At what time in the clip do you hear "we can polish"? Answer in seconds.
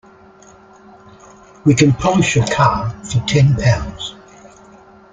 1.63-2.35